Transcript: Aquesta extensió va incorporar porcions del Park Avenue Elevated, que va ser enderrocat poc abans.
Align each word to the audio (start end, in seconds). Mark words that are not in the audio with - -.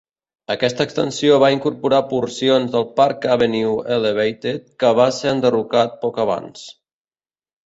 Aquesta 0.51 0.85
extensió 0.87 1.35
va 1.43 1.51
incorporar 1.55 1.99
porcions 2.13 2.73
del 2.77 2.87
Park 3.01 3.27
Avenue 3.35 3.85
Elevated, 3.99 4.65
que 4.85 4.93
va 5.03 5.07
ser 5.19 5.31
enderrocat 5.35 5.95
poc 6.09 6.21
abans. 6.27 6.67